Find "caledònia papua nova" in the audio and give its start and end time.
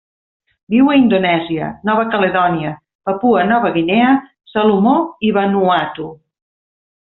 2.15-3.73